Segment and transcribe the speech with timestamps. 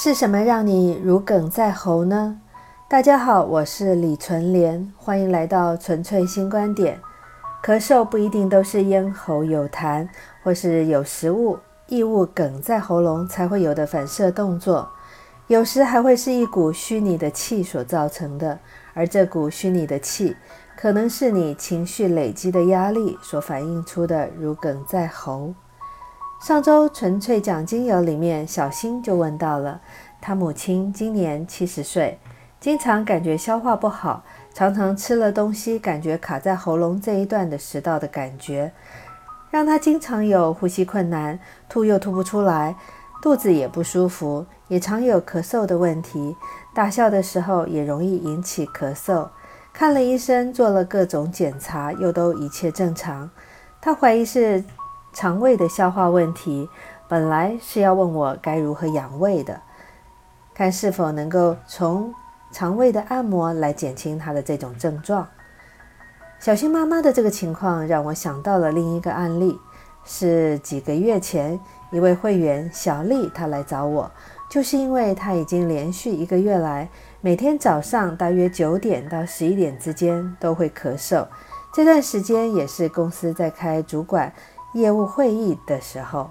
[0.00, 2.40] 是什么让你如鲠在喉呢？
[2.88, 7.00] 大家好，我是李纯莲，欢迎来到纯粹新观点。
[7.64, 10.08] 咳嗽不一定都是咽喉有痰，
[10.44, 11.58] 或是有食物
[11.88, 14.88] 异物梗在喉咙才会有的反射动作，
[15.48, 18.56] 有时还会是一股虚拟的气所造成的。
[18.94, 20.36] 而这股虚拟的气，
[20.76, 25.52] 可能是你情绪累积的压力所反映出的如鲠在喉。
[26.40, 29.80] 上周纯粹讲精油里面，小新就问到了，
[30.20, 32.16] 他母亲今年七十岁，
[32.60, 34.22] 经常感觉消化不好，
[34.54, 38.72] 常常吃了东西感觉卡在喉咙这一段的食道的感觉，
[39.50, 41.38] 让他经常有呼吸困难，
[41.68, 42.76] 吐又吐不出来，
[43.20, 46.36] 肚子也不舒服，也常有咳嗽的问题，
[46.72, 49.28] 大笑的时候也容易引起咳嗽。
[49.72, 53.28] 看了医生，做了各种检查，又都一切正常，
[53.80, 54.62] 他怀疑是。
[55.12, 56.68] 肠胃的消化问题，
[57.08, 59.60] 本来是要问我该如何养胃的，
[60.54, 62.12] 看是否能够从
[62.52, 65.26] 肠胃的按摩来减轻他的这种症状。
[66.38, 69.58] 小新妈妈的这个情况让我想到了另一个案例，
[70.04, 71.58] 是几个月前
[71.90, 74.10] 一位会员小丽，她来找我，
[74.48, 76.88] 就是因为她已经连续一个月来，
[77.20, 81.26] 每天早上大约九点到十一点之间都会咳嗽，
[81.74, 84.32] 这段时间也是公司在开主管。
[84.72, 86.30] 业务会议的时候，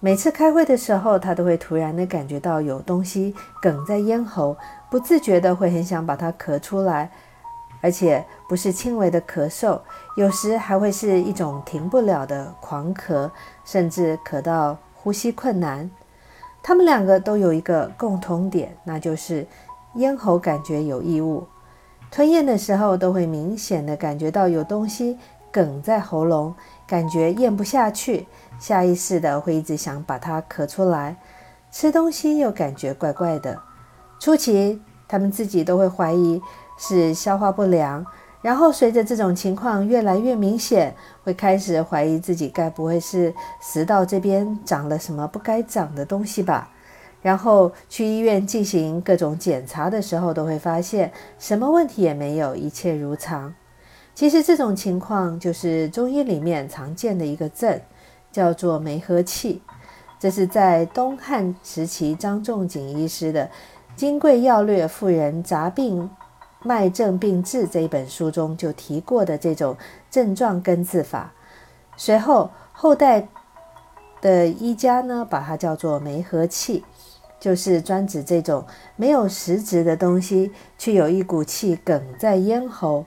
[0.00, 4.56] 每次开会的时候，他都会突然的感觉到有东西哽在咽喉，
[4.90, 7.10] 不自觉的会很想把它咳出来，
[7.80, 9.80] 而且不是轻微的咳嗽，
[10.16, 13.30] 有时还会是一种停不了的狂咳，
[13.64, 15.90] 甚至咳到呼吸困难。
[16.62, 19.46] 他们两个都有一个共同点，那就是
[19.94, 21.46] 咽喉感觉有异物，
[22.10, 25.18] 吞咽的时候都会明显的感觉到有东西
[25.50, 26.54] 梗在喉咙。
[26.86, 28.26] 感觉咽不下去，
[28.58, 31.16] 下意识的会一直想把它咳出来。
[31.70, 33.60] 吃东西又感觉怪怪的。
[34.20, 36.40] 初期他们自己都会怀疑
[36.78, 38.04] 是消化不良，
[38.42, 46.70] 然后随着这种情况越来越明显，会开始怀疑自己该不会是食道这边长了什么不该长的东西吧？
[47.22, 53.54] 然后去医院进行各种检查的时候，都会发现什么问题也没有，一切如常。
[54.14, 57.80] 其实这种情况就是中医里面常见的一个症，
[58.30, 59.60] 叫做梅核气。
[60.20, 63.44] 这是在东汉时期张仲景医师的
[63.96, 66.08] 《金匮要略妇人杂病
[66.62, 69.76] 脉症病治》这一本书中就提过的这种
[70.10, 71.32] 症状根治法。
[71.96, 73.28] 随后后代
[74.22, 76.84] 的医家呢，把它叫做梅核气，
[77.38, 78.64] 就是专指这种
[78.96, 83.04] 没有实质的东西，却有一股气梗在咽喉。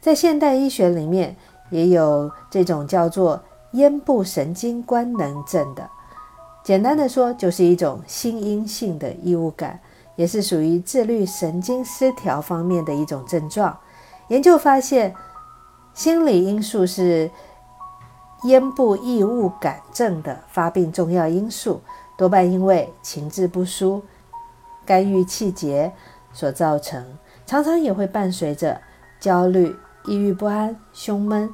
[0.00, 1.36] 在现代医学里面，
[1.70, 3.42] 也有这种叫做
[3.72, 5.88] 咽部神经官能症的。
[6.62, 9.80] 简单的说，就是一种心因性的异物感，
[10.16, 13.76] 也是属于自律神经失调方面的一种症状。
[14.28, 15.14] 研究发现，
[15.94, 17.30] 心理因素是
[18.44, 21.80] 咽部异物感症的发病重要因素，
[22.16, 24.02] 多半因为情志不舒、
[24.86, 25.92] 肝郁气结
[26.32, 27.04] 所造成，
[27.46, 28.80] 常常也会伴随着
[29.18, 29.74] 焦虑。
[30.08, 31.50] 抑郁不安、胸闷、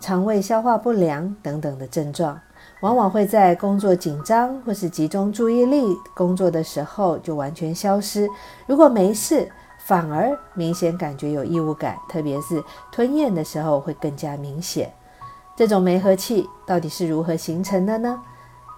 [0.00, 2.40] 肠胃消化不良等等的症状，
[2.80, 8.28] 往往会在工作紧张或是集中注意力工作的时候就完全消失。
[8.66, 9.48] 如果没事，
[9.78, 14.92] 反而明显感觉有异物感，特别是吞咽的时候会更加明显。
[15.54, 18.20] 这种梅核气到底是如何形成的呢？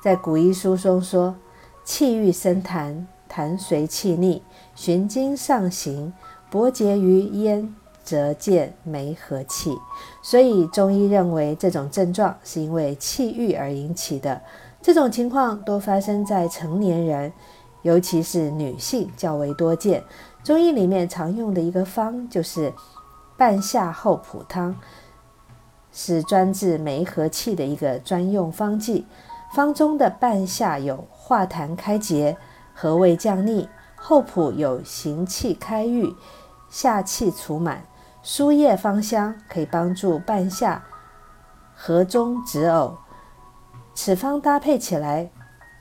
[0.03, 1.35] 在古医书中说
[1.83, 4.43] ：“气郁生痰，痰随气逆，
[4.75, 6.13] 循经上行，
[6.51, 7.75] 搏结于咽。”
[8.05, 9.77] 则见梅和气，
[10.23, 14.41] 所以中医认为这种症状是因为气郁而引起的。
[14.81, 17.33] 这种情况多发生在成年人，
[17.83, 20.03] 尤其是女性较为多见。
[20.43, 22.73] 中医里面常用的一个方就是
[23.37, 24.75] 半夏厚朴汤，
[25.93, 29.07] 是专治梅和气的一个专用方剂。
[29.55, 32.37] 方中的半夏有化痰开结、
[32.75, 36.13] 和胃降逆；厚朴有行气开郁、
[36.71, 37.85] 下气除满。
[38.23, 40.83] 输液芳香，可以帮助半夏
[41.75, 42.93] 和中止呕。
[43.95, 45.29] 此方搭配起来，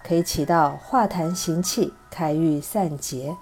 [0.03, 3.37] 可以起到化痰行气、开郁散结。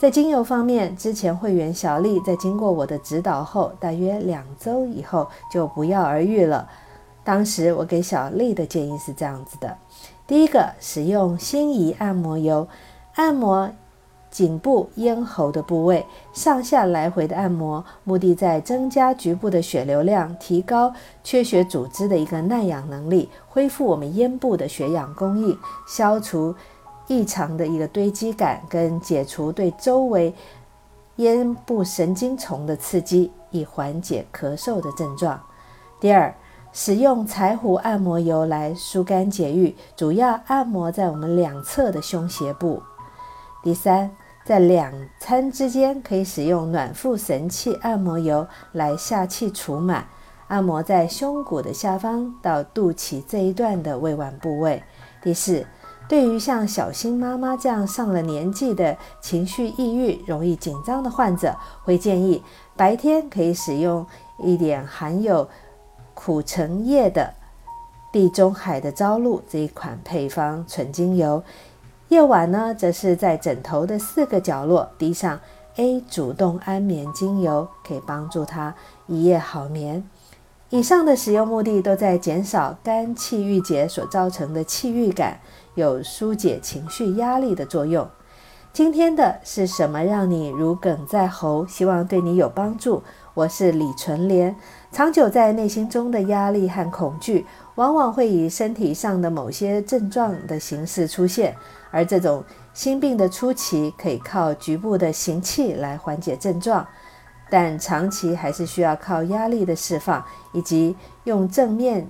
[0.00, 6.68] 在精油方面，之前会员小丽在经过我的指导后，大约两周以后就不药而愈了。
[7.22, 9.76] 当时我给小丽的建议是这样子的：
[10.26, 12.66] 第一个，使用心仪按摩油，
[13.16, 13.70] 按摩。
[14.34, 20.92] 颈部、咽喉的部位上下来回的按摩，目的在增加局部的血流量，提高
[21.22, 26.52] 缺血组织的一个耐氧能力，恢复我们咽部的血氧供应，消除
[27.06, 30.34] 异常的一个堆积感，跟解除对周围
[31.16, 35.40] 咽部神经丛的刺激，以缓解咳嗽的症状。
[36.00, 36.34] 第二，
[36.72, 42.82] 使用柴胡按摩油来疏肝解郁，主要按摩在我们两侧的胸胁部。
[43.62, 44.10] 第三，
[44.44, 50.02] 在两餐之间可以使用暖腹神器按摩油来下气除螨，
[50.48, 54.82] 按摩在胸骨的下方到肚脐这一段的胃脘部位。
[55.22, 55.64] 第四。
[56.06, 62.42] 对于像小新妈妈这样上了年纪的情绪抑郁、容易紧张的患者，会建议
[62.76, 64.06] 白天可以使用
[64.36, 65.48] 一点含有
[66.12, 67.32] 苦橙叶的
[68.12, 71.42] 地中海的朝露这一款配方纯精油，
[72.14, 75.40] 夜晚呢，则是在枕头的四个角落滴上
[75.74, 78.72] A 主动安眠精油，可以帮助他
[79.08, 80.08] 一夜好眠。
[80.70, 85.40] 以上的使用目的都在减少肝气郁结所造成的气郁感。
[85.74, 88.08] 有疏解情绪压力的作用。
[88.72, 91.66] 今天的是什么让你如鲠在喉？
[91.66, 93.02] 希望对你有帮助。
[93.34, 94.54] 我是李纯莲。
[94.94, 97.44] 长久在内心中的压力和恐惧，
[97.74, 101.52] 往往会以身体上的某些症状的形式出现。
[101.90, 106.86] 而这种心病的初期，可以靠局部的行气来缓解症状，
[107.50, 110.94] 但长期还是需要靠压力的释放，以及
[111.24, 112.08] 用正面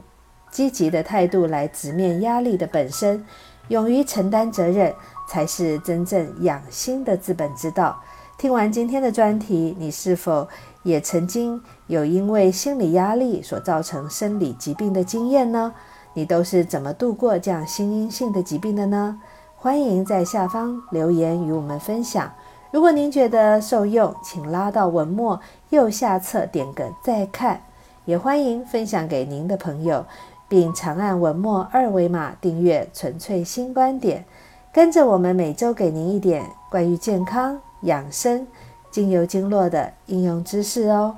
[0.50, 3.24] 积极的态度来直面压力的本身。
[3.68, 4.94] 勇于承担责任，
[5.26, 7.98] 才是真正养心的治本之道。
[8.36, 10.46] 听完今天的专题，你是否
[10.84, 15.74] 也曾经有因为心理压力所造成生理疾病的经验呢？
[16.12, 19.20] 你都是怎么度过这样心因性的疾病的呢？
[19.56, 22.32] 欢迎在下方留言与我们分享。
[22.70, 25.40] 如果您觉得受用，请拉到文末
[25.70, 27.62] 右下侧点个再看，
[28.04, 30.06] 也欢迎分享给您的朋友。
[30.46, 34.24] 并长按文末二维码订阅“纯粹新观点”，
[34.72, 38.46] 跟着我们每周给您一点关于健康养生、
[38.94, 41.16] 精油经络的应用知识哦。